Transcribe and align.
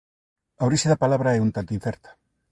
A 0.61 0.63
orixe 0.69 0.87
da 0.91 1.01
palabra 1.03 1.35
é 1.37 1.39
un 1.45 1.51
tanto 1.55 1.75
incerta. 1.77 2.09